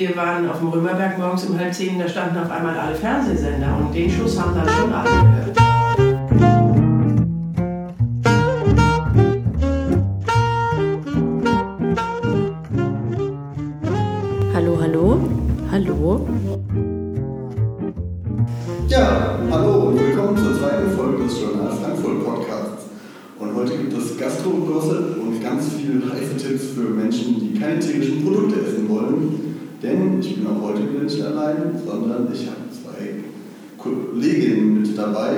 [0.00, 3.76] wir waren auf dem Römerberg morgens um halb zehn, da standen auf einmal alle Fernsehsender
[3.78, 5.58] und den Schuss haben dann schon alle gehört.
[14.54, 15.20] Hallo, hallo,
[15.70, 16.28] hallo.
[18.88, 22.86] Ja, hallo und willkommen zur zweiten Folge des Journal Frankfurt Podcasts.
[23.38, 28.24] Und heute gibt es Gastro-Gossip und ganz viele heiße Tipps für Menschen, die keine tierischen
[28.24, 29.29] Produkte essen wollen.
[30.20, 33.24] Denn ich bin auch heute wieder nicht allein, sondern ich habe zwei
[33.78, 35.30] Kolleginnen mit dabei.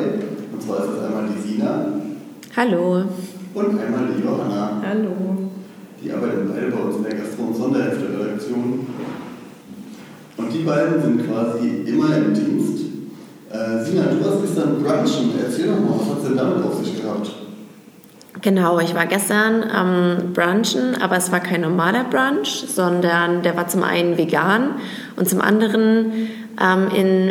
[0.52, 1.86] Und zwar ist das einmal die Sina
[2.56, 3.04] Hallo.
[3.54, 4.82] und einmal die Johanna.
[4.84, 5.50] Hallo.
[6.02, 8.86] Die arbeiten beide bei uns in der Gastro- und Sonderhefte-Redaktion.
[10.36, 12.84] Und die beiden sind quasi immer im Dienst.
[13.50, 15.30] Äh, Sina, du warst gestern brunchen.
[15.44, 17.30] Erzähl doch mal, was hat es denn damit auf sich gehabt?
[18.40, 23.68] Genau, ich war gestern am Brunchen, aber es war kein normaler Brunch, sondern der war
[23.68, 24.70] zum einen vegan
[25.16, 26.28] und zum anderen
[26.60, 27.28] ähm, in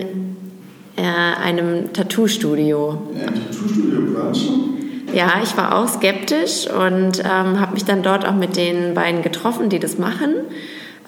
[0.95, 3.02] äh, einem Tattoo-Studio.
[3.13, 4.71] Tattoo-Studio brunchen?
[5.13, 9.23] Ja, ich war auch skeptisch und ähm, habe mich dann dort auch mit den beiden
[9.23, 10.33] getroffen, die das machen.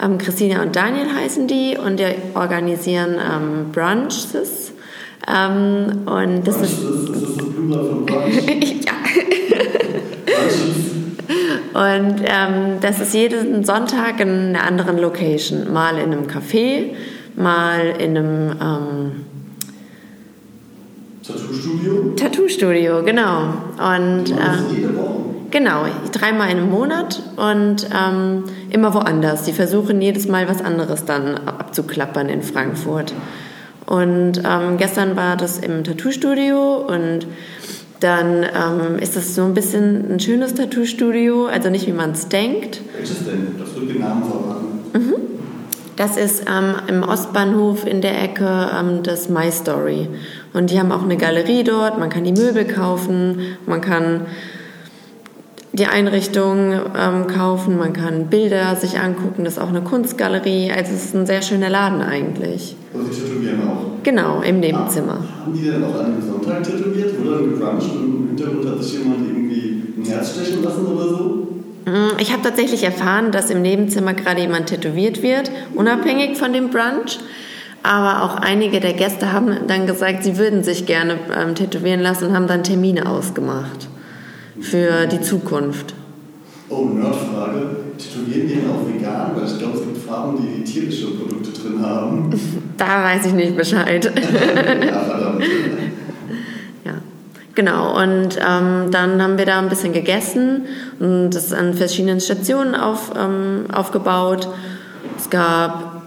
[0.02, 4.74] Ähm, Christina und Daniel heißen die und die organisieren ähm, Brunches.
[5.26, 8.36] Ähm, und das Brunch, ist ist, ist das das Plural von Brunch?
[8.86, 9.03] ja.
[11.74, 15.72] Und ähm, das ist jeden Sonntag in einer anderen Location.
[15.74, 16.92] Mal in einem Café,
[17.36, 19.12] mal in einem ähm,
[21.26, 22.14] Tattoo-Studio?
[22.16, 23.54] Tattoo-Studio, genau.
[23.78, 25.24] Und äh, jede Woche.
[25.52, 29.44] genau, dreimal einem Monat und ähm, immer woanders.
[29.44, 33.14] Die versuchen jedes Mal was anderes dann abzuklappern in Frankfurt.
[33.86, 37.26] Und ähm, gestern war das im Tattoo-Studio und
[38.04, 42.28] dann ähm, ist das so ein bisschen ein schönes Tattoo-Studio, also nicht wie man es
[42.28, 42.82] denkt.
[42.96, 43.56] Welches denn?
[43.58, 44.74] Das wird den Namen verraten.
[45.96, 50.10] Das ist ähm, im Ostbahnhof in der Ecke ähm, das My Story.
[50.54, 54.22] Und die haben auch eine Galerie dort, man kann die Möbel kaufen, man kann
[55.72, 60.72] die Einrichtung ähm, kaufen, man kann Bilder sich angucken, das ist auch eine Kunstgalerie.
[60.72, 62.76] Also es ist ein sehr schöner Laden eigentlich.
[62.94, 64.04] Aber sie tätowieren auch.
[64.04, 65.18] Genau, im Nebenzimmer.
[65.42, 67.18] Haben die denn auch an einem Sonntag tätowiert?
[67.20, 71.08] Wurde dann gebruncht und im Hintergrund hat sich jemand irgendwie ein Herz stechen lassen oder
[71.10, 71.48] so?
[71.86, 76.70] Mm, Ich habe tatsächlich erfahren, dass im Nebenzimmer gerade jemand tätowiert wird, unabhängig von dem
[76.70, 77.20] Brunch.
[77.86, 82.28] Aber auch einige der Gäste haben dann gesagt, sie würden sich gerne ähm, tätowieren lassen
[82.28, 83.90] und haben dann Termine ausgemacht
[84.62, 85.94] für die Zukunft.
[86.70, 87.76] Oh, Nerdfrage.
[87.98, 89.32] Tätowieren die auch vegan?
[89.36, 92.30] Weil ich glaube, es gibt Farben, die, die tierische Produkte drin haben.
[92.78, 94.04] Da weiß ich nicht Bescheid.
[94.16, 95.44] ja, verdammt.
[96.84, 96.94] ja.
[97.54, 100.66] Genau, und ähm, dann haben wir da ein bisschen gegessen
[101.00, 104.50] und das ist an verschiedenen Stationen auf, ähm, aufgebaut.
[105.20, 106.02] Es gab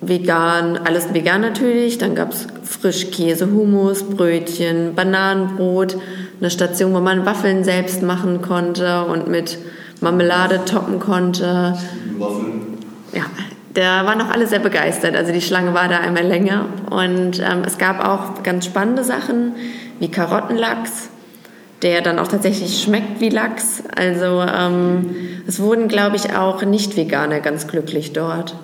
[0.00, 5.96] vegan, alles vegan natürlich, dann gab es Frischkäse, Hummus, Brötchen, Bananenbrot,
[6.40, 9.58] eine Station, wo man Waffeln selbst machen konnte und mit
[10.02, 11.78] Marmelade toppen konnte.
[12.18, 12.78] Waffeln.
[13.14, 13.24] Ja,
[13.74, 15.16] da waren auch alle sehr begeistert.
[15.16, 16.66] Also die Schlange war da einmal länger.
[16.90, 19.54] Und ähm, es gab auch ganz spannende Sachen
[19.98, 21.08] wie Karottenlachs,
[21.82, 23.82] der dann auch tatsächlich schmeckt wie Lachs.
[23.96, 25.14] Also ähm,
[25.46, 28.56] es wurden, glaube ich, auch Nicht-Veganer ganz glücklich dort.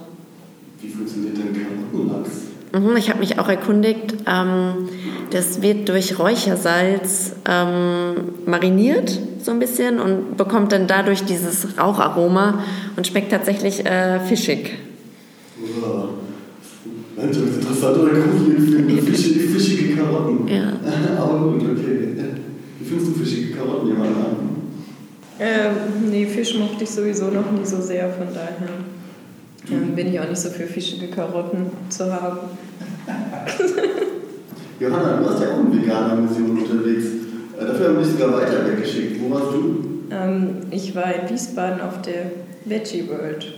[0.81, 1.55] Wie funktioniert denn
[1.93, 2.31] Karottenlachs?
[2.73, 4.15] Mhm, ich habe mich auch erkundigt.
[4.27, 4.89] Ähm,
[5.31, 8.15] das wird durch Räuchersalz ähm,
[8.47, 12.65] mariniert, so ein bisschen, und bekommt dann dadurch dieses Raucharoma
[12.97, 14.75] und schmeckt tatsächlich äh, fischig.
[15.81, 16.11] Wow.
[17.17, 20.49] Mensch, das ist interessant oder für fischige, fischige Karotten.
[20.49, 20.73] Ja.
[21.23, 22.15] Aber gut, okay.
[22.79, 24.37] Wie findest du fischige Karotten, jemand an?
[25.41, 28.69] Ähm, nee, Fisch mochte ich sowieso noch nie so sehr, von daher
[29.71, 32.39] ähm, bin ich auch nicht so für fischige Karotten zu haben.
[34.81, 37.07] Johanna, du warst ja auch in veganer Mission unterwegs.
[37.59, 39.21] Äh, Dafür haben wir dich sogar weiter weggeschickt.
[39.21, 39.85] Wo warst du?
[40.11, 42.31] Ähm, ich war in Wiesbaden auf der
[42.65, 43.55] Veggie World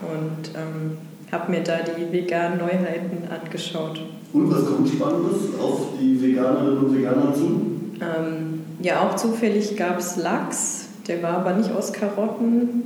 [0.00, 0.98] und ähm,
[1.30, 4.00] habe mir da die veganen Neuheiten angeschaut.
[4.32, 7.44] Und was kommt Spannendes auf die Veganerinnen und Veganer zu?
[8.00, 12.84] Ähm, ja, auch zufällig gab es Lachs, der war aber nicht aus Karotten.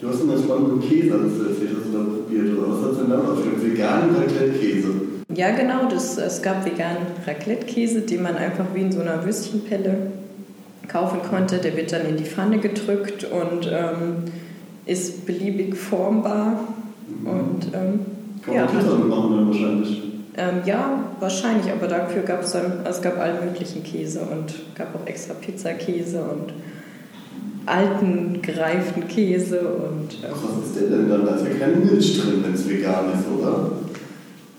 [0.00, 2.58] Du hast immer spannenden Käse, hast du erzählt, hast du da probiert.
[2.58, 3.72] Oder was hat denn da aufgestellt?
[3.72, 4.88] Veganen Raclette-Käse.
[5.34, 10.12] Ja, genau, das, es gab veganen Raclette-Käse, den man einfach wie in so einer Würstchenpelle
[10.88, 11.58] kaufen konnte.
[11.58, 14.24] Der wird dann in die Pfanne gedrückt und ähm,
[14.84, 16.60] ist beliebig formbar.
[17.24, 18.00] Und ähm,
[18.44, 20.02] Kann ja, man Pizza mitmachen dann wahrscheinlich.
[20.36, 24.94] ähm, ja, wahrscheinlich, aber dafür gab es dann, es gab allen möglichen Käse und gab
[24.94, 26.52] auch extra Pizzakäse und
[27.66, 30.14] alten, gereiften Käse und.
[30.24, 31.24] Ähm, was ist denn dann?
[31.24, 33.70] Da ist ja keine Milch drin, wenn es vegan ist, oder?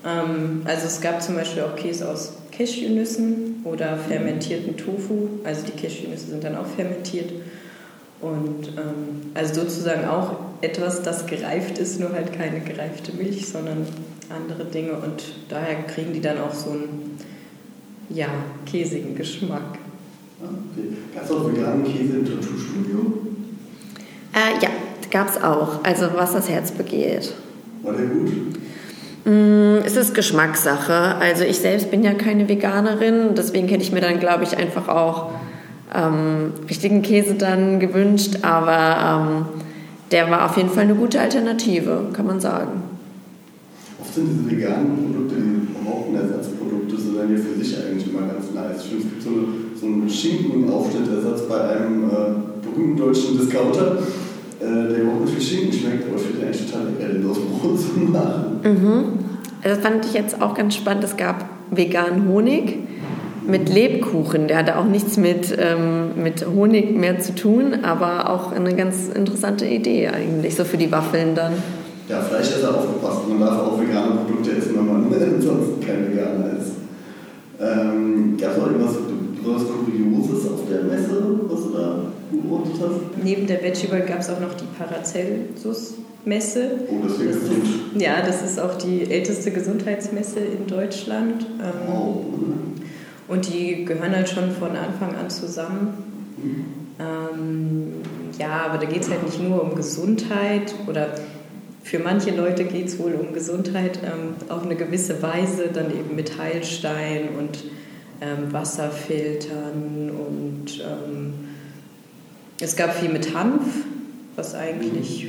[0.04, 5.28] Ähm, also es gab zum Beispiel auch Käse aus Cashewnüssen oder fermentierten Tofu.
[5.44, 7.32] Also die Cashewnüsse sind dann auch fermentiert.
[8.20, 13.86] Und ähm, also sozusagen auch etwas, das gereift ist, nur halt keine gereifte Milch, sondern
[14.30, 14.92] andere Dinge.
[14.92, 17.18] Und daher kriegen die dann auch so einen
[18.08, 18.28] ja,
[18.66, 19.78] käsigen Geschmack.
[20.40, 20.88] Okay.
[21.14, 23.12] Gab es auch veganen Käse im Tattoo-Studio?
[24.32, 24.70] Äh, ja,
[25.10, 25.82] gab es auch.
[25.84, 27.34] Also was das Herz begehrt.
[27.82, 28.30] War der gut?
[29.24, 31.16] Mm, es ist Geschmackssache.
[31.16, 34.88] Also ich selbst bin ja keine Veganerin, deswegen hätte ich mir dann, glaube ich, einfach
[34.88, 35.30] auch
[35.94, 38.38] ähm, richtigen Käse dann gewünscht.
[38.42, 39.46] Aber ähm,
[40.10, 42.82] der war auf jeden Fall eine gute Alternative, kann man sagen.
[43.98, 48.52] Oft sind diese veganen Produkte, die Hormonersatzprodukte, so dann ja für sich eigentlich immer ganz
[48.54, 48.84] nice.
[48.84, 49.44] Ich finde, es gibt so, eine,
[49.80, 52.14] so einen Schinkenaufschnittersatz bei einem äh,
[52.62, 53.98] berühmten deutschen Discounter
[54.64, 57.80] der überhaupt nicht wie Schinken schmeckt, aber ich finde eigentlich total lecker, den aus Brot
[57.80, 58.60] zu machen.
[58.62, 59.04] Mhm.
[59.62, 61.04] Das fand ich jetzt auch ganz spannend.
[61.04, 62.78] Es gab veganen Honig
[63.46, 64.48] mit Lebkuchen.
[64.48, 69.08] Der hatte auch nichts mit, ähm, mit Honig mehr zu tun, aber auch eine ganz
[69.08, 71.52] interessante Idee eigentlich, so für die Waffeln dann.
[72.08, 73.28] Ja, Fleischesser aufgepasst.
[73.28, 76.72] Man darf auch vegane Produkte essen, wenn man ansonsten kein Veganer ist.
[77.60, 78.96] Ähm, Gab es auch irgendwas
[79.44, 81.72] Kurioses auf der Messe, was du
[83.22, 86.70] Neben der Veggie gab es auch noch die Paracelsus-Messe.
[86.88, 87.66] Oh, das klingt gesund.
[87.98, 91.46] Ja, das ist auch die älteste Gesundheitsmesse in Deutschland.
[91.60, 92.24] Ähm, oh.
[93.28, 95.94] Und die gehören halt schon von Anfang an zusammen.
[96.36, 96.64] Mhm.
[96.98, 97.92] Ähm,
[98.38, 101.08] ja, aber da geht es halt nicht nur um Gesundheit oder
[101.82, 106.16] für manche Leute geht es wohl um Gesundheit ähm, auf eine gewisse Weise, dann eben
[106.16, 107.64] mit Heilstein und
[108.20, 111.43] ähm, Wasserfiltern und ähm,
[112.64, 113.62] es gab viel mit Hanf,
[114.36, 115.28] was eigentlich.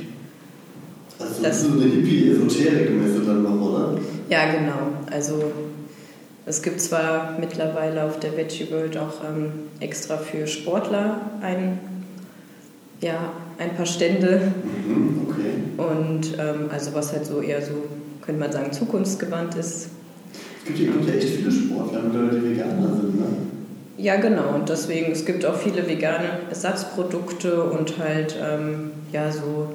[1.18, 3.98] Also das ist so eine Hippie-Esoterik-Messe dann noch, oder?
[4.28, 5.04] Ja, genau.
[5.10, 5.52] Also
[6.46, 11.78] es gibt zwar mittlerweile auf der Veggie World auch ähm, extra für Sportler ein,
[13.00, 14.52] ja, ein paar Stände.
[14.86, 15.52] Mhm, okay.
[15.76, 17.84] Und ähm, also was halt so eher so,
[18.24, 19.88] könnte man sagen, zukunftsgewandt ist.
[20.64, 23.26] Es gibt, gibt ja echt viele Sportler, die Veganer sind, ne?
[24.06, 24.54] Ja, genau.
[24.54, 29.66] Und deswegen, es gibt auch viele vegane Ersatzprodukte und halt, ähm, ja, so,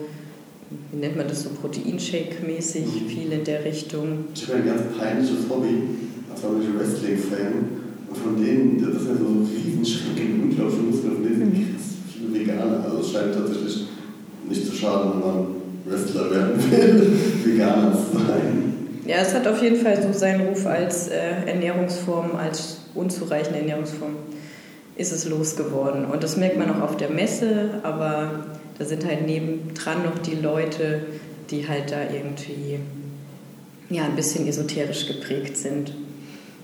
[0.89, 3.09] wie nennt man das so, Proteinshake-mäßig, mhm.
[3.09, 4.27] viel in der Richtung.
[4.33, 5.83] Ich habe ein ganz peinliches Hobby,
[6.31, 7.53] als war ich Wrestling-Fan.
[8.07, 11.75] Und von denen, das ist ja so ein Riesenschrank in unglaublich Muskeln, von denen mhm.
[12.07, 12.85] viele Veganer.
[12.85, 13.87] Also es scheint tatsächlich
[14.47, 15.47] nicht zu schaden, wenn man
[15.83, 18.73] Wrestler werden will, Veganer zu sein.
[19.05, 24.15] Ja, es hat auf jeden Fall so seinen Ruf als äh, Ernährungsform, als unzureichende Ernährungsform
[24.95, 26.05] ist es losgeworden.
[26.05, 28.45] Und das merkt man auch auf der Messe, aber
[28.77, 31.01] da sind halt nebendran noch die Leute,
[31.49, 32.79] die halt da irgendwie
[33.89, 35.93] ja, ein bisschen esoterisch geprägt sind.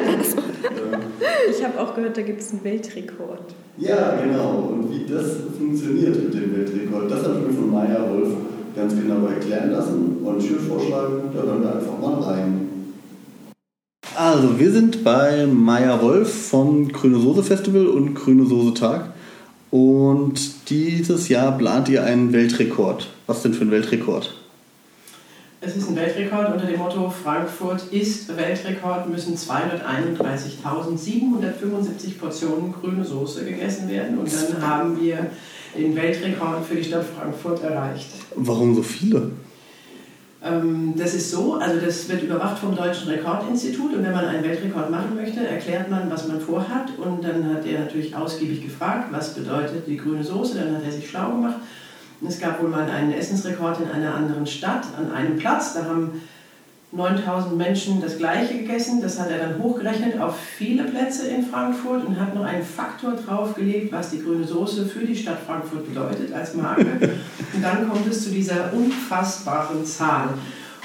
[1.76, 3.54] habe auch gehört, da gibt es einen Weltrekord.
[3.78, 4.72] Ja, genau.
[4.72, 8.28] Und wie das funktioniert mit dem Weltrekord, das ich mir von Maya Wolf
[8.74, 10.18] ganz genau erklären lassen.
[10.24, 12.68] Und ich würde vorschlagen, da hören wir einfach mal rein.
[14.16, 19.12] Also, wir sind bei Maya Wolf vom Grüne Soße Festival und Grüne Soße Tag.
[19.70, 23.08] Und dieses Jahr plant ihr einen Weltrekord.
[23.26, 24.45] Was denn für ein Weltrekord?
[25.66, 33.44] Es ist ein Weltrekord unter dem Motto Frankfurt ist Weltrekord, müssen 231.775 Portionen grüne Soße
[33.44, 34.16] gegessen werden.
[34.16, 35.26] Und dann haben wir
[35.76, 38.10] den Weltrekord für die Stadt Frankfurt erreicht.
[38.36, 39.32] Warum so viele?
[40.44, 44.44] Ähm, das ist so, also das wird überwacht vom Deutschen Rekordinstitut und wenn man einen
[44.44, 49.08] Weltrekord machen möchte, erklärt man, was man vorhat und dann hat er natürlich ausgiebig gefragt,
[49.10, 51.56] was bedeutet die grüne Soße, dann hat er sich schlau gemacht.
[52.26, 56.22] Es gab wohl mal einen Essensrekord in einer anderen Stadt an einem Platz, da haben
[56.92, 59.02] 9000 Menschen das gleiche gegessen.
[59.02, 63.14] Das hat er dann hochgerechnet auf viele Plätze in Frankfurt und hat noch einen Faktor
[63.14, 66.86] draufgelegt, was die grüne Soße für die Stadt Frankfurt bedeutet als Marke.
[67.52, 70.28] und dann kommt es zu dieser unfassbaren Zahl.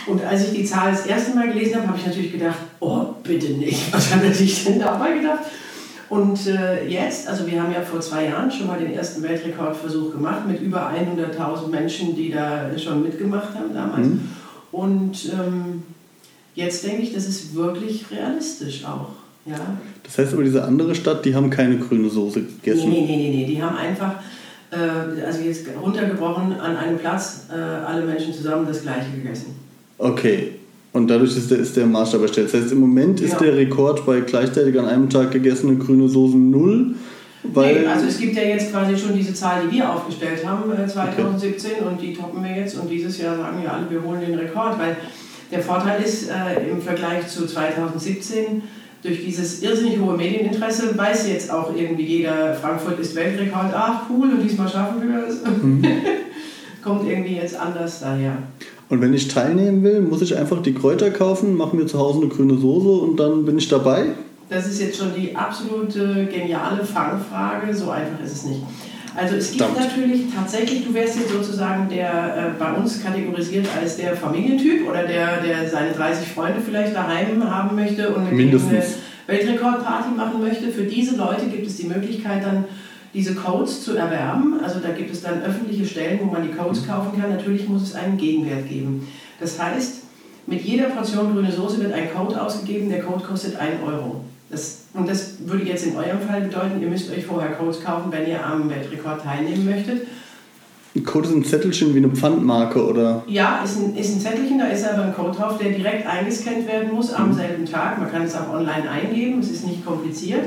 [0.08, 3.06] Und als ich die Zahl das erste Mal gelesen habe, habe ich natürlich gedacht, oh,
[3.24, 3.94] bitte nicht.
[3.94, 5.42] Was hat er sich denn dabei gedacht?
[6.12, 10.12] Und äh, jetzt, also wir haben ja vor zwei Jahren schon mal den ersten Weltrekordversuch
[10.12, 14.08] gemacht mit über 100.000 Menschen, die da schon mitgemacht haben damals.
[14.08, 14.30] Mhm.
[14.74, 15.84] Und ähm,
[16.54, 19.12] jetzt denke ich, das ist wirklich realistisch auch.
[19.46, 19.56] Ja.
[20.04, 22.90] Das heißt aber, diese andere Stadt, die haben keine grüne Soße gegessen?
[22.90, 23.46] Nee, nee, nee, nee.
[23.46, 24.16] die haben einfach,
[24.70, 29.56] äh, also jetzt runtergebrochen an einem Platz, äh, alle Menschen zusammen das Gleiche gegessen.
[29.98, 30.56] Okay.
[30.94, 32.54] Und dadurch ist der, ist der Maßstab erstellt.
[32.54, 33.32] Das heißt, im Moment genau.
[33.32, 36.96] ist der Rekord bei gleichzeitig an einem Tag gegessene grüne Soßen null.
[37.44, 40.72] Weil nee, also es gibt ja jetzt quasi schon diese Zahl, die wir aufgestellt haben,
[40.88, 41.84] 2017, okay.
[41.88, 42.78] und die toppen wir jetzt.
[42.78, 44.98] Und dieses Jahr sagen wir alle, wir holen den Rekord, weil
[45.52, 48.62] der Vorteil ist äh, im Vergleich zu 2017,
[49.02, 54.30] durch dieses irrsinnig hohe Medieninteresse weiß jetzt auch irgendwie jeder, Frankfurt ist Weltrekord, ach cool,
[54.30, 55.42] und diesmal schaffen wir es.
[55.44, 55.84] Mhm.
[56.84, 58.38] Kommt irgendwie jetzt anders daher.
[58.92, 62.20] Und wenn ich teilnehmen will, muss ich einfach die Kräuter kaufen, mache mir zu Hause
[62.20, 64.08] eine grüne Soße und dann bin ich dabei?
[64.50, 68.60] Das ist jetzt schon die absolute geniale Fangfrage, so einfach ist es nicht.
[69.16, 69.88] Also es gibt Verdammt.
[69.88, 72.10] natürlich tatsächlich, du wärst jetzt sozusagen der
[72.58, 77.50] äh, bei uns kategorisiert als der Familientyp oder der, der seine 30 Freunde vielleicht daheim
[77.50, 78.62] haben möchte und eine
[79.28, 80.68] Weltrekordparty machen möchte.
[80.68, 82.66] Für diese Leute gibt es die Möglichkeit dann
[83.14, 84.60] diese Codes zu erwerben.
[84.64, 87.32] Also da gibt es dann öffentliche Stellen, wo man die Codes kaufen kann.
[87.32, 89.08] Natürlich muss es einen Gegenwert geben.
[89.40, 90.02] Das heißt,
[90.48, 92.90] mit jeder Portion grüne Soße wird ein Code ausgegeben.
[92.90, 94.24] Der Code kostet 1 Euro.
[94.50, 98.12] Das, und das würde jetzt in eurem Fall bedeuten, ihr müsst euch vorher Codes kaufen,
[98.12, 100.08] wenn ihr am Weltrekord teilnehmen möchtet.
[100.94, 103.24] Ein Code ist ein Zettelchen wie eine Pfandmarke, oder?
[103.28, 106.68] Ja, ist ein, ist ein Zettelchen, da ist aber ein Code drauf, der direkt eingescannt
[106.68, 107.34] werden muss am mhm.
[107.34, 107.98] selben Tag.
[107.98, 110.44] Man kann es auch online eingeben, es ist nicht kompliziert.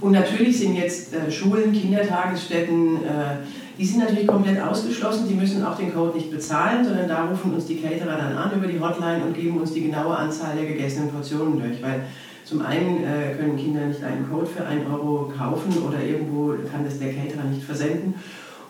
[0.00, 3.36] Und natürlich sind jetzt äh, Schulen, Kindertagesstätten, äh,
[3.78, 7.54] die sind natürlich komplett ausgeschlossen, die müssen auch den Code nicht bezahlen, sondern da rufen
[7.54, 10.66] uns die Caterer dann an über die Hotline und geben uns die genaue Anzahl der
[10.66, 11.82] gegessenen Portionen durch.
[11.82, 12.04] Weil
[12.44, 16.84] zum einen äh, können Kinder nicht einen Code für 1 Euro kaufen oder irgendwo kann
[16.84, 18.14] das der Caterer nicht versenden.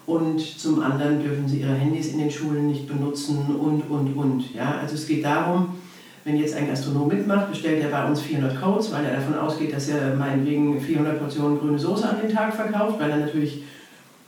[0.07, 4.55] Und zum anderen dürfen sie ihre Handys in den Schulen nicht benutzen und, und, und.
[4.55, 4.79] Ja?
[4.81, 5.75] Also es geht darum,
[6.27, 9.73] wenn jetzt ein Gastronom mitmacht, bestellt er bei uns 400 Codes, weil er davon ausgeht,
[9.73, 13.63] dass er meinetwegen 400 Portionen grüne Soße an den Tag verkauft, weil er natürlich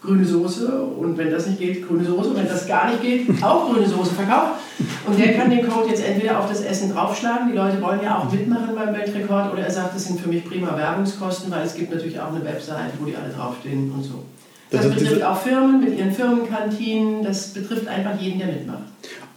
[0.01, 2.29] grüne Soße und wenn das nicht geht, grüne Soße.
[2.29, 4.61] Und wenn das gar nicht geht, auch grüne Soße verkauft.
[5.09, 8.19] Und der kann den Code jetzt entweder auf das Essen draufschlagen, die Leute wollen ja
[8.19, 11.75] auch mitmachen beim Weltrekord, oder er sagt, das sind für mich prima Werbungskosten, weil es
[11.75, 14.23] gibt natürlich auch eine Webseite, wo die alle draufstehen und so.
[14.71, 18.85] Das, das betrifft auch Firmen mit ihren Firmenkantinen, das betrifft einfach jeden, der mitmacht.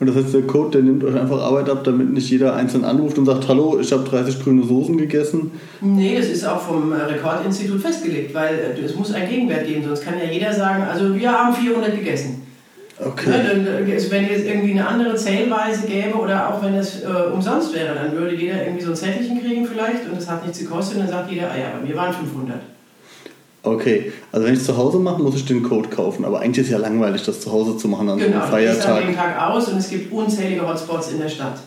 [0.01, 2.84] Und das heißt, der Code, der nimmt euch einfach Arbeit ab, damit nicht jeder einzeln
[2.84, 5.51] anruft und sagt, hallo, ich habe 30 grüne Soßen gegessen?
[5.79, 9.84] Nee, das ist auch vom äh, Rekordinstitut festgelegt, weil äh, es muss einen Gegenwert geben,
[9.86, 12.41] sonst kann ja jeder sagen, also wir haben 400 gegessen.
[12.98, 13.29] Okay.
[13.29, 17.08] Ja, dann, äh, wenn es irgendwie eine andere Zählweise gäbe oder auch wenn es äh,
[17.31, 20.58] umsonst wäre, dann würde jeder irgendwie so ein Zettelchen kriegen vielleicht und es hat nichts
[20.58, 22.58] gekostet und dann sagt jeder, ah ja, bei mir waren 500.
[23.63, 26.25] Okay, also wenn ich es zu Hause mache, muss ich den Code kaufen.
[26.25, 28.51] Aber eigentlich ist es ja langweilig, das zu Hause zu machen an genau, so einem
[28.51, 28.86] Feiertag.
[28.86, 31.60] Genau, an dem Tag aus und es gibt unzählige Hotspots in der Stadt.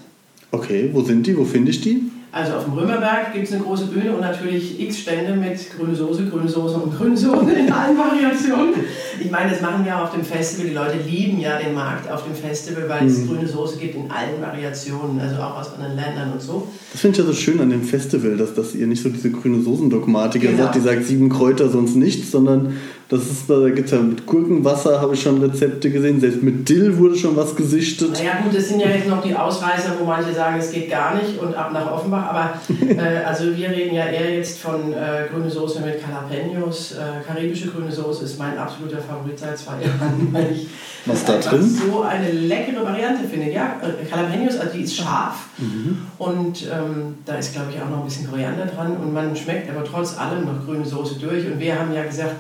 [0.51, 1.37] Okay, wo sind die?
[1.37, 2.03] Wo finde ich die?
[2.35, 5.95] Also auf dem Römerberg gibt es eine große Bühne und natürlich x Stände mit grüne
[5.95, 8.75] Soße, grüne Soße und grüne Soße in allen Variationen.
[9.23, 10.67] Ich meine, das machen wir auch auf dem Festival.
[10.67, 13.29] Die Leute lieben ja den Markt auf dem Festival, weil es mhm.
[13.29, 16.67] grüne Soße gibt in allen Variationen, also auch aus anderen Ländern und so.
[16.91, 19.31] Das finde ich ja so schön an dem Festival, dass, dass ihr nicht so diese
[19.31, 20.65] grüne Soßendogmatik genau.
[20.65, 22.75] sagt, die sagt sieben Kräuter, sonst nichts, sondern
[23.09, 26.21] das ist, da gibt es ja mit Gurkenwasser, habe ich schon Rezepte gesehen.
[26.21, 28.13] Selbst mit Dill wurde schon was gesichtet.
[28.13, 31.15] Naja, gut, das sind ja jetzt noch die Ausreißer, wo manche sagen, es geht gar
[31.15, 32.31] nicht und ab nach Offenbach.
[32.31, 32.55] Aber
[32.97, 36.93] äh, also wir reden ja eher jetzt von äh, grüne Soße mit Jalapenos.
[36.93, 40.69] Äh, karibische grüne Soße ist mein absoluter Favorit seit zwei Jahren, weil ich
[41.05, 41.63] was da drin?
[41.63, 43.53] so eine leckere Variante finde.
[43.53, 45.99] Ja, äh, Jalapenos, also die ist scharf mhm.
[46.17, 49.69] und ähm, da ist, glaube ich, auch noch ein bisschen Koriander dran und man schmeckt
[49.69, 51.45] aber trotz allem noch grüne Soße durch.
[51.45, 52.37] Und wir haben ja gesagt,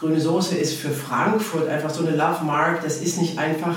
[0.00, 2.82] Grüne Soße ist für Frankfurt einfach so eine Love Mark.
[2.82, 3.76] Das ist nicht einfach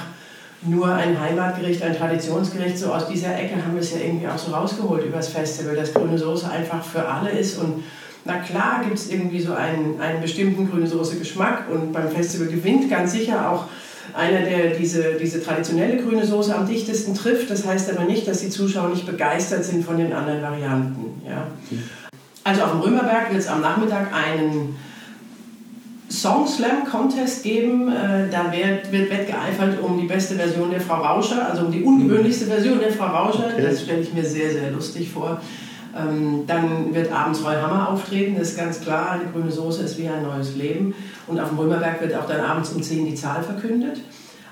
[0.62, 2.78] nur ein Heimatgericht, ein Traditionsgericht.
[2.78, 5.94] So aus dieser Ecke haben wir es ja irgendwie auch so rausgeholt übers Festival, dass
[5.94, 7.58] grüne Soße einfach für alle ist.
[7.58, 7.84] Und
[8.26, 12.48] na klar gibt es irgendwie so einen, einen bestimmten grüne Soße Geschmack und beim Festival
[12.48, 13.66] gewinnt ganz sicher auch
[14.14, 17.50] einer, der diese, diese traditionelle grüne Soße am dichtesten trifft.
[17.50, 21.24] Das heißt aber nicht, dass die Zuschauer nicht begeistert sind von den anderen Varianten.
[21.28, 21.48] Ja.
[22.44, 24.76] Also auf dem Römerberg wird es am Nachmittag einen
[26.12, 27.88] Song Slam Contest geben.
[27.88, 31.84] Äh, da wird, wird wettgeeifert um die beste Version der Frau Rauscher, also um die
[31.84, 33.48] ungewöhnlichste Version der Frau Rauscher.
[33.54, 33.64] Okay.
[33.64, 35.40] Das stelle ich mir sehr, sehr lustig vor.
[35.98, 39.98] Ähm, dann wird abends Roy Hammer auftreten, das ist ganz klar, die grüne Soße ist
[39.98, 40.94] wie ein neues Leben.
[41.28, 44.02] Und auf dem Römerberg wird auch dann abends um 10 die Zahl verkündet.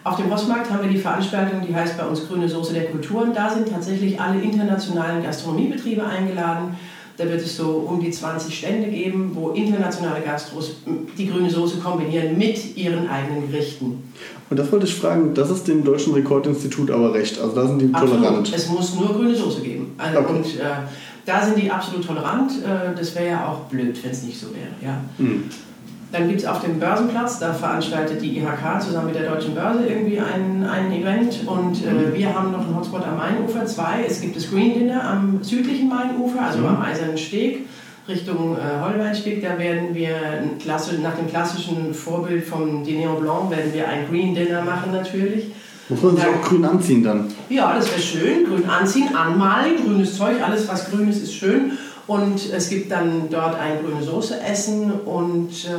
[0.06, 3.34] Auf dem Rossmarkt haben wir die Veranstaltung, die heißt bei uns Grüne Soße der Kulturen.
[3.34, 6.78] Da sind tatsächlich alle internationalen Gastronomiebetriebe eingeladen.
[7.20, 10.78] Da wird es so um die 20 Stände geben, wo internationale Gastros
[11.18, 14.14] die grüne Soße kombinieren mit ihren eigenen Gerichten.
[14.50, 17.38] Und das wollte ich fragen, das ist dem Deutschen Rekordinstitut aber recht.
[17.38, 18.16] Also da sind die Absolut.
[18.24, 18.54] tolerant.
[18.56, 19.96] Es muss nur grüne Soße geben.
[19.98, 20.32] Also okay.
[20.32, 20.62] Und äh,
[21.26, 22.54] da sind die absolut tolerant.
[22.64, 24.70] Äh, das wäre ja auch blöd, wenn es nicht so wäre.
[24.82, 25.04] Ja.
[25.18, 25.44] Mhm.
[26.12, 29.86] Dann gibt es auf dem Börsenplatz, da veranstaltet die IHK zusammen mit der Deutschen Börse
[29.88, 32.14] irgendwie ein, ein Event und äh, mhm.
[32.16, 34.06] wir haben noch einen Hotspot am Mainufer 2.
[34.08, 36.68] Es gibt das Green Dinner am südlichen Mainufer, also mhm.
[36.68, 37.68] am Eisernen Steg.
[38.08, 40.16] Richtung äh, Holweinsteg, da werden wir
[40.60, 45.52] Klasse, nach dem klassischen Vorbild vom Diner Blanc werden wir ein Green Dinner machen natürlich.
[45.90, 47.28] Muss man sich auch grün anziehen dann?
[47.50, 48.46] Ja, das wäre schön.
[48.46, 51.72] Grün anziehen, anmalen, grünes Zeug, alles was grün ist, ist schön.
[52.10, 55.70] Und es gibt dann dort ein grüne Soße essen und äh,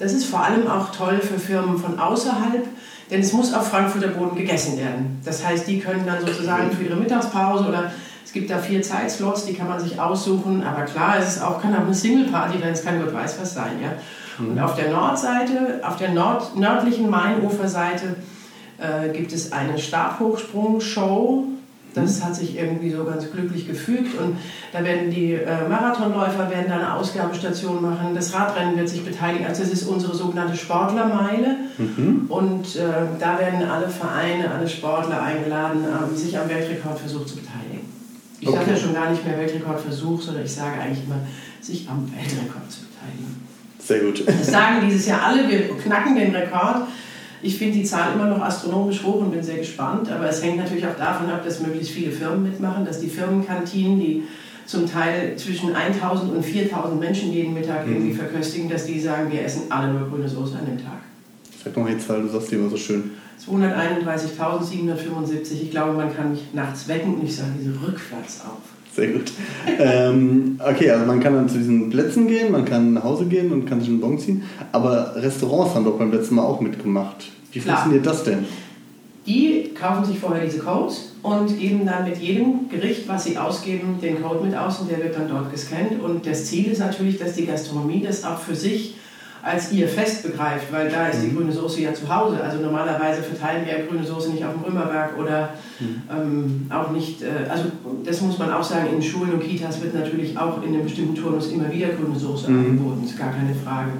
[0.00, 2.66] das ist vor allem auch toll für Firmen von außerhalb,
[3.08, 5.20] denn es muss auf Frankfurter Boden gegessen werden.
[5.24, 7.92] Das heißt, die können dann sozusagen für ihre Mittagspause oder
[8.24, 11.62] es gibt da vier Zeitslots, die kann man sich aussuchen, aber klar, es ist auch,
[11.62, 13.74] kann auch eine Single-Party, wenn es kein Gott weiß was sein.
[13.80, 13.92] Ja?
[14.40, 14.60] Und mhm.
[14.60, 18.16] auf der Nordseite, auf der Nord nördlichen Mainuferseite
[18.78, 21.44] äh, gibt es eine Stabhochsprung-Show
[21.94, 24.36] das hat sich irgendwie so ganz glücklich gefügt und
[24.72, 28.14] da werden die äh, Marathonläufer werden da eine Ausgabestation machen.
[28.14, 29.46] Das Radrennen wird sich beteiligen.
[29.46, 32.26] Also das ist unsere sogenannte Sportlermeile mhm.
[32.28, 32.82] und äh,
[33.18, 37.88] da werden alle Vereine, alle Sportler eingeladen, äh, sich am Weltrekordversuch zu beteiligen.
[38.40, 38.58] Ich okay.
[38.58, 41.20] sage ja schon gar nicht mehr Weltrekordversuch, sondern ich sage eigentlich immer,
[41.60, 43.40] sich am Weltrekord zu beteiligen.
[43.78, 44.26] Sehr gut.
[44.26, 46.86] Das sagen dieses Jahr alle, wir knacken den Rekord.
[47.42, 50.10] Ich finde die Zahl immer noch astronomisch hoch und bin sehr gespannt.
[50.10, 53.98] Aber es hängt natürlich auch davon ab, dass möglichst viele Firmen mitmachen, dass die Firmenkantinen,
[53.98, 54.24] die
[54.66, 57.94] zum Teil zwischen 1000 und 4000 Menschen jeden Mittag mhm.
[57.94, 61.00] irgendwie verköstigen, dass die sagen, wir essen alle nur grüne Soße an dem Tag.
[61.64, 63.12] Sag mal die Zahl, du sagst die immer so schön.
[63.46, 65.62] 231.775.
[65.62, 68.58] Ich glaube, man kann mich nachts wecken und ich sage diese rückwärts auf.
[68.94, 69.32] Sehr gut.
[69.78, 73.52] ähm, okay, also man kann dann zu diesen Plätzen gehen, man kann nach Hause gehen
[73.52, 74.42] und kann sich einen Bon ziehen.
[74.72, 77.26] Aber Restaurants haben doch beim letzten Mal auch mitgemacht.
[77.52, 77.76] Wie Klar.
[77.76, 78.44] funktioniert das denn?
[79.26, 83.98] Die kaufen sich vorher diese Codes und geben dann mit jedem Gericht, was sie ausgeben,
[84.02, 86.00] den Code mit aus und der wird dann dort gescannt.
[86.02, 88.94] Und das Ziel ist natürlich, dass die Gastronomie das auch für sich
[89.42, 91.36] als ihr Fest begreift, weil da ist die mhm.
[91.36, 92.42] grüne Soße ja zu Hause.
[92.42, 96.02] Also normalerweise verteilen wir ja grüne Soße nicht auf dem Römerberg oder mhm.
[96.10, 97.64] ähm, auch nicht, äh, also
[98.04, 101.14] das muss man auch sagen, in Schulen und Kitas wird natürlich auch in einem bestimmten
[101.14, 102.58] Turnus immer wieder grüne Soße mhm.
[102.58, 103.92] angeboten, ist gar keine Frage.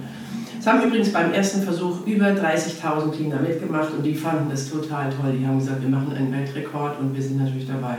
[0.61, 5.09] Es haben übrigens beim ersten Versuch über 30.000 Kinder mitgemacht und die fanden das total
[5.09, 5.33] toll.
[5.41, 7.97] Die haben gesagt, wir machen einen Weltrekord und wir sind natürlich dabei.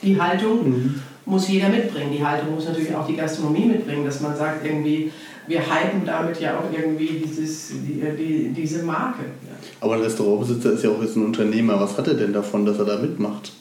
[0.00, 0.94] Die Haltung mhm.
[1.26, 2.12] muss jeder mitbringen.
[2.16, 5.10] Die Haltung muss natürlich auch die Gastronomie mitbringen, dass man sagt, irgendwie,
[5.48, 9.22] wir hypen damit ja auch irgendwie dieses, die, die, diese Marke.
[9.22, 9.56] Ja.
[9.80, 11.80] Aber ein Restaurantbesitzer ist ja auch jetzt ein Unternehmer.
[11.80, 13.52] Was hat er denn davon, dass er da mitmacht?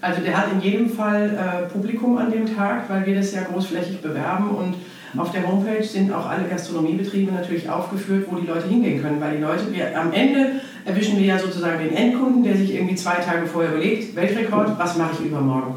[0.00, 3.42] Also der hat in jedem Fall äh, Publikum an dem Tag, weil wir das ja
[3.42, 4.74] großflächig bewerben und
[5.16, 9.36] auf der Homepage sind auch alle Gastronomiebetriebe natürlich aufgeführt, wo die Leute hingehen können, weil
[9.36, 13.14] die Leute, wir, am Ende erwischen wir ja sozusagen den Endkunden, der sich irgendwie zwei
[13.14, 15.76] Tage vorher überlegt, Weltrekord, was mache ich übermorgen?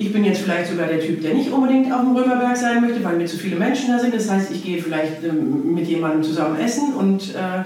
[0.00, 3.04] Ich bin jetzt vielleicht sogar der Typ, der nicht unbedingt auf dem Römerberg sein möchte,
[3.04, 4.14] weil mir zu viele Menschen da sind.
[4.14, 7.64] Das heißt, ich gehe vielleicht ähm, mit jemandem zusammen essen und äh,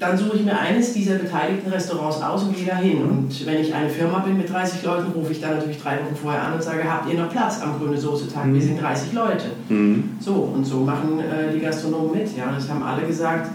[0.00, 3.02] dann suche ich mir eines dieser beteiligten Restaurants aus und gehe da hin.
[3.02, 6.16] Und wenn ich eine Firma bin mit 30 Leuten, rufe ich dann natürlich drei Wochen
[6.16, 8.50] vorher an und sage, habt ihr noch Platz am Grüne Soße-Tag?
[8.50, 9.44] Wir sind 30 Leute.
[9.68, 10.04] Mhm.
[10.20, 12.34] So, und so machen äh, die Gastronomen mit.
[12.34, 13.50] Ja, das haben alle gesagt,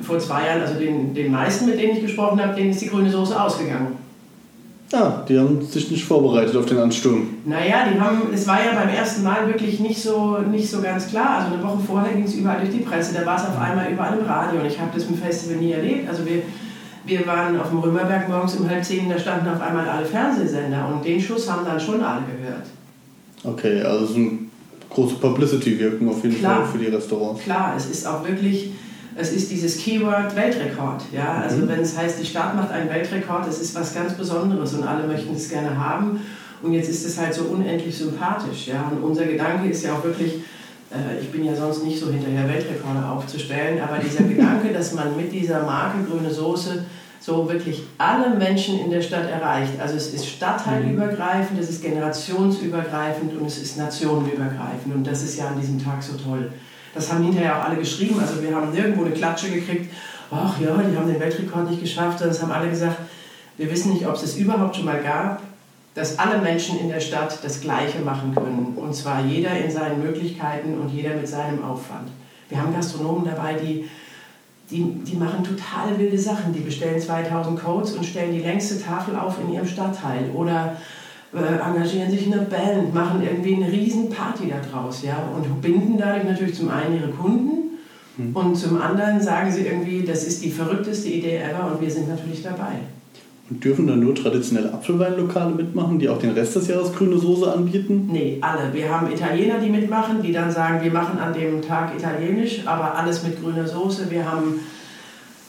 [0.00, 2.88] vor zwei Jahren, also den, den meisten, mit denen ich gesprochen habe, denen ist die
[2.88, 4.02] grüne Soße ausgegangen.
[4.92, 7.26] Ja, die haben sich nicht vorbereitet auf den Ansturm.
[7.46, 11.08] Naja, die haben, es war ja beim ersten Mal wirklich nicht so, nicht so ganz
[11.08, 11.40] klar.
[11.40, 13.90] Also eine Woche vorher ging es überall durch die Presse, da war es auf einmal
[13.90, 16.08] überall im Radio und ich habe das im Festival nie erlebt.
[16.08, 16.42] Also wir,
[17.06, 20.86] wir waren auf dem Römerberg morgens um halb zehn, da standen auf einmal alle Fernsehsender
[20.92, 22.66] und den Schuss haben dann schon alle gehört.
[23.44, 24.30] Okay, also so eine
[24.90, 26.66] große Publicity-Wirkung auf jeden Klar.
[26.66, 27.42] Fall für die Restaurants.
[27.42, 28.72] Klar, es ist auch wirklich
[29.16, 31.02] es ist dieses Keyword Weltrekord.
[31.12, 31.42] Ja?
[31.42, 31.68] Also mhm.
[31.68, 35.06] wenn es heißt, die Stadt macht einen Weltrekord, das ist was ganz Besonderes und alle
[35.06, 36.20] möchten es gerne haben.
[36.62, 38.68] Und jetzt ist es halt so unendlich sympathisch.
[38.68, 38.90] Ja?
[38.90, 40.34] Und unser Gedanke ist ja auch wirklich,
[40.90, 45.16] äh, ich bin ja sonst nicht so hinterher, Weltrekorde aufzustellen, aber dieser Gedanke, dass man
[45.16, 46.84] mit dieser Marke grüne Soße
[47.20, 49.74] so wirklich alle Menschen in der Stadt erreicht.
[49.80, 54.92] Also es ist stadtteilübergreifend, es ist generationsübergreifend und es ist nationenübergreifend.
[54.92, 56.50] Und das ist ja an diesem Tag so toll.
[56.94, 58.20] Das haben hinterher auch alle geschrieben.
[58.20, 59.92] Also wir haben nirgendwo eine Klatsche gekriegt.
[60.30, 62.20] Ach ja, die haben den Weltrekord nicht geschafft.
[62.20, 62.98] Das haben alle gesagt,
[63.56, 65.42] wir wissen nicht, ob es es überhaupt schon mal gab,
[65.94, 68.74] dass alle Menschen in der Stadt das Gleiche machen können.
[68.76, 72.08] Und zwar jeder in seinen Möglichkeiten und jeder mit seinem Aufwand.
[72.48, 73.88] Wir haben Gastronomen dabei, die
[74.72, 76.52] die, die machen total wilde Sachen.
[76.52, 80.76] Die bestellen 2000 Codes und stellen die längste Tafel auf in ihrem Stadtteil oder
[81.34, 86.24] engagieren sich in einer Band, machen irgendwie eine riesen Party daraus ja, und binden dadurch
[86.24, 87.78] natürlich zum einen ihre Kunden
[88.18, 88.36] mhm.
[88.36, 92.08] und zum anderen sagen sie irgendwie, das ist die verrückteste Idee ever und wir sind
[92.08, 92.80] natürlich dabei.
[93.50, 97.52] Und dürfen dann nur traditionelle Apfelweinlokale mitmachen, die auch den Rest des Jahres grüne Soße
[97.52, 98.08] anbieten?
[98.10, 98.72] Nee, alle.
[98.72, 102.96] Wir haben Italiener, die mitmachen, die dann sagen, wir machen an dem Tag italienisch, aber
[102.96, 104.10] alles mit grüner Soße.
[104.10, 104.60] Wir haben,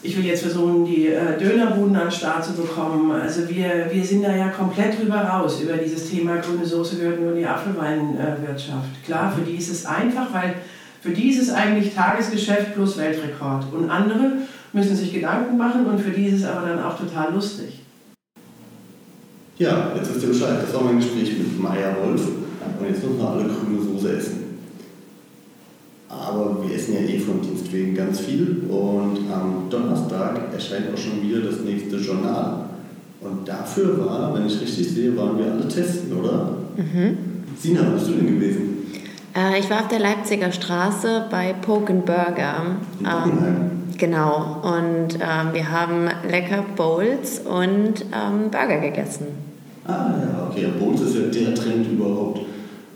[0.03, 3.11] ich will jetzt versuchen, die äh, Dönerbuden an den Start zu bekommen.
[3.11, 5.61] Also wir, wir sind da ja komplett drüber raus.
[5.61, 9.05] Über dieses Thema grüne Soße gehört nur die Apfelweinwirtschaft.
[9.05, 10.55] Klar, für die ist es einfach, weil
[11.01, 13.65] für die ist es eigentlich Tagesgeschäft plus Weltrekord.
[13.73, 14.33] Und andere
[14.73, 17.79] müssen sich Gedanken machen und für die ist es aber dann auch total lustig.
[19.57, 20.57] Ja, jetzt wisst ihr Bescheid.
[20.63, 22.27] Das war mein Gespräch mit Maya Wolf.
[22.79, 24.42] Und jetzt müssen wir alle grüne Soße essen.
[26.21, 28.63] Aber wir essen ja eh von Dienst wegen ganz viel.
[28.69, 32.65] Und am Donnerstag erscheint auch schon wieder das nächste Journal.
[33.21, 36.57] Und dafür war, wenn ich richtig sehe, waren wir alle testen, oder?
[36.75, 37.17] Mhm.
[37.59, 38.73] Sina, wo bist du denn gewesen?
[39.35, 42.77] Äh, ich war auf der Leipziger Straße bei Poken Burger.
[42.99, 44.61] In ähm, genau.
[44.63, 49.27] Und ähm, wir haben lecker Bowls und ähm, Burger gegessen.
[49.85, 50.67] Ah ja, okay.
[50.79, 52.41] Boots ist ja der Trend überhaupt.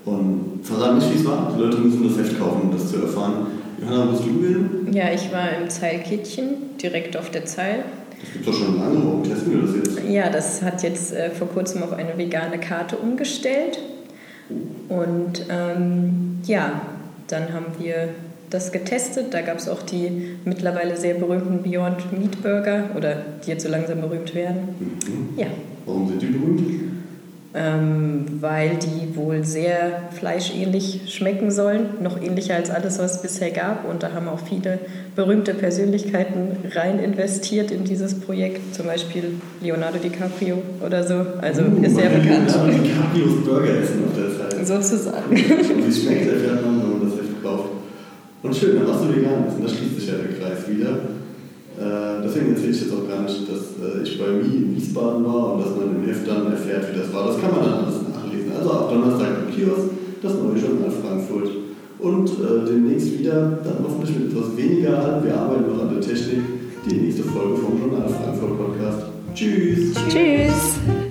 [0.08, 1.52] Und verrat nicht, wie es war.
[1.54, 3.46] Die Leute müssen das Heft kaufen, um das zu erfahren.
[3.80, 4.88] Johanna, bist du gewesen?
[4.92, 7.84] Ja, ich war im Zeilkittchen, direkt auf der Zeil.
[8.20, 8.96] Das gibt es doch schon lange.
[9.04, 10.08] Warum testen wir das jetzt?
[10.08, 13.78] Ja, das hat jetzt äh, vor kurzem auf eine vegane Karte umgestellt.
[14.88, 16.80] Und ähm, ja,
[17.28, 18.08] dann haben wir
[18.50, 19.26] das getestet.
[19.32, 23.68] Da gab es auch die mittlerweile sehr berühmten Beyond Meat Burger oder die jetzt so
[23.68, 24.74] langsam berühmt werden.
[24.80, 25.38] Mhm.
[25.38, 25.46] Ja.
[25.86, 26.87] Warum sind die berühmt?
[27.54, 33.50] Ähm, weil die wohl sehr fleischähnlich schmecken sollen, noch ähnlicher als alles, was es bisher
[33.50, 33.88] gab.
[33.88, 34.78] Und da haben auch viele
[35.16, 41.24] berühmte Persönlichkeiten rein investiert in dieses Projekt, zum Beispiel Leonardo DiCaprio oder so.
[41.40, 42.50] Also uh, ist sehr bekannt.
[42.50, 44.66] Leonardo DiCaprios Burger essen auf der Zeit.
[44.66, 45.30] Sozusagen.
[45.30, 47.70] Und wie schmeckt wenn man das echt kauft.
[48.42, 50.98] Und schön, dann machst du vegan und da schließt sich ja der Kreis wieder.
[51.78, 55.24] Äh, deswegen erzähle ich jetzt auch gar nicht, dass äh, ich bei Mi in Wiesbaden
[55.24, 57.26] war und dass man im Heft dann erfährt, wie das war.
[57.28, 58.50] Das kann man dann alles nachlesen.
[58.58, 61.50] Also ab Donnerstag am Kiosk, das neue Journal Frankfurt.
[62.00, 65.24] Und äh, demnächst wieder, dann hoffentlich mit etwas weniger Halt.
[65.24, 66.42] Wir arbeiten noch an der Technik.
[66.88, 69.06] Die nächste Folge vom Journal Frankfurt Podcast.
[69.34, 69.94] Tschüss.
[70.08, 71.07] Tschüss.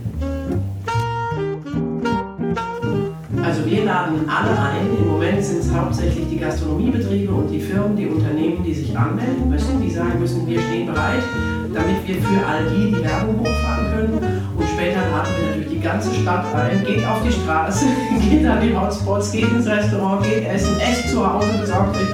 [5.78, 10.48] Hauptsächlich die Gastronomiebetriebe und die Firmen, die Unternehmen, die sich anmelden müssen, die sagen müssen,
[10.48, 11.24] wir stehen bereit,
[11.74, 14.44] damit wir für all die die Werbung hochfahren können.
[14.58, 16.84] Und später laden wir natürlich die ganze Stadt ein.
[16.84, 17.86] Geht auf die Straße,
[18.30, 22.08] geht an die Hotspots, geht ins Restaurant, geht essen, esst zu Hause, besorgt euch